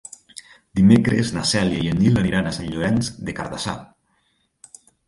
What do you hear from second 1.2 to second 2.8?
na Cèlia i en Nil aniran a Sant